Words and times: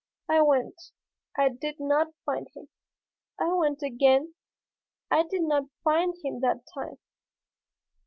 I 0.27 0.41
went 0.41 0.81
I 1.37 1.49
did 1.49 1.79
not 1.79 2.07
find 2.25 2.47
him. 2.55 2.69
I 3.39 3.53
went 3.53 3.83
again. 3.83 4.33
I 5.11 5.21
did 5.27 5.43
not 5.43 5.65
find 5.83 6.15
him 6.23 6.39
that 6.39 6.65
time. 6.73 6.97